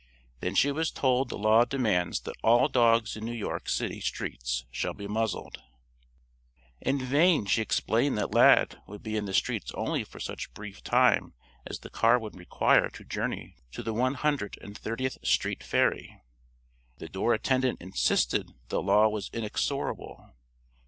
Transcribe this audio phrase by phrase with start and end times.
[0.39, 4.65] Then she was told the law demands that all dogs in New York City streets
[4.71, 5.61] shall be muzzled.
[6.81, 10.83] In vain she explained that Lad would be in the streets only for such brief
[10.83, 11.35] time
[11.67, 16.23] as the car would require to journey to the One Hundred and Thirtieth Street ferry.
[16.97, 20.31] The door attendant insisted that the law was inexorable.